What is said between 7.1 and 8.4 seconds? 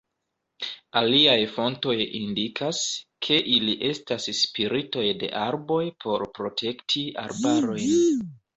arbarojn.